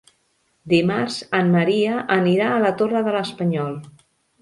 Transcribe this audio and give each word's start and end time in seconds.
Dimarts 0.73 1.17
en 1.41 1.53
Maria 1.57 2.01
anirà 2.19 2.51
a 2.55 2.59
la 2.67 2.75
Torre 2.83 3.07
de 3.11 3.17
l'Espanyol. 3.21 3.83